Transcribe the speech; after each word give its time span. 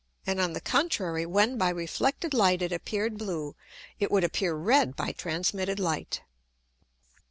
And, 0.25 0.41
on 0.41 0.53
the 0.53 0.61
contrary, 0.61 1.27
when 1.27 1.59
by 1.59 1.69
reflected 1.69 2.33
Light 2.33 2.63
it 2.63 2.71
appeared 2.71 3.19
blue, 3.19 3.55
it 3.99 4.09
would 4.09 4.23
appear 4.23 4.55
red 4.55 4.95
by 4.95 5.11
transmitted 5.11 5.79
Light. 5.79 6.23